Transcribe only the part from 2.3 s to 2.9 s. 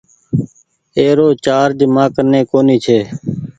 ڪونيٚ